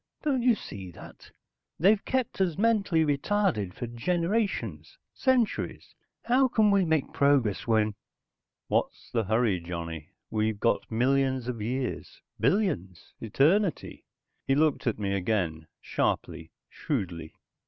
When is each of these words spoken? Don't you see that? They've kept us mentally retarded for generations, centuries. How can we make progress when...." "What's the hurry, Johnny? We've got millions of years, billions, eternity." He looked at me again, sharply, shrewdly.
Don't 0.23 0.41
you 0.41 0.55
see 0.55 0.89
that? 0.89 1.29
They've 1.77 2.03
kept 2.03 2.41
us 2.41 2.57
mentally 2.57 3.05
retarded 3.05 3.75
for 3.75 3.85
generations, 3.85 4.97
centuries. 5.13 5.93
How 6.23 6.47
can 6.47 6.71
we 6.71 6.85
make 6.85 7.13
progress 7.13 7.67
when...." 7.67 7.93
"What's 8.67 9.11
the 9.11 9.25
hurry, 9.25 9.59
Johnny? 9.59 10.09
We've 10.31 10.59
got 10.59 10.89
millions 10.91 11.47
of 11.47 11.61
years, 11.61 12.19
billions, 12.39 13.13
eternity." 13.21 14.03
He 14.47 14.55
looked 14.55 14.87
at 14.87 14.97
me 14.97 15.13
again, 15.13 15.67
sharply, 15.81 16.49
shrewdly. 16.67 17.35